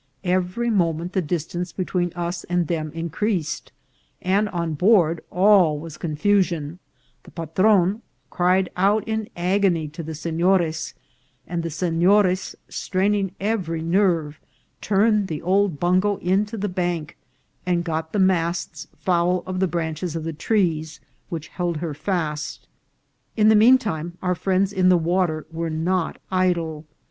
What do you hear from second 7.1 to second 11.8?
the patron cried out in agony to the se nores, and the